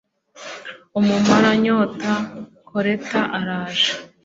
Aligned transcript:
umumaranyota 0.99 2.09
koleta 2.69 3.19
araje 3.37 3.89